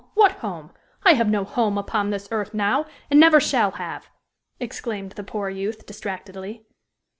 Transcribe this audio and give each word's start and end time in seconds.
What 0.15 0.31
home? 0.31 0.71
I 1.03 1.13
have 1.13 1.29
no 1.29 1.43
home 1.43 1.77
upon 1.77 2.09
this 2.09 2.27
earth 2.31 2.55
now, 2.55 2.87
and 3.11 3.19
never 3.19 3.39
shall 3.39 3.69
have!" 3.73 4.09
exclaimed 4.59 5.11
the 5.11 5.23
poor 5.23 5.47
youth, 5.47 5.85
distractedly. 5.85 6.65